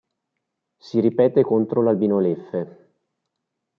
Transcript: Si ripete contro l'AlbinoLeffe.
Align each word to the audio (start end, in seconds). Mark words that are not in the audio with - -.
Si 0.79 0.99
ripete 0.99 1.43
contro 1.43 1.83
l'AlbinoLeffe. 1.83 2.89